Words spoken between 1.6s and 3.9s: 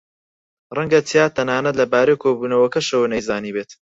لەبارەی کۆبوونەوەکەشەوە نەیزانیبێت.